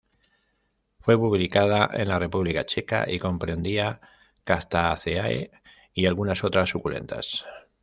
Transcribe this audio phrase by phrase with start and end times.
[0.99, 4.01] Fue publicada en la República Checa y comprendía
[4.43, 5.51] "Cactaceae
[5.93, 7.45] y algunas otras suculentas".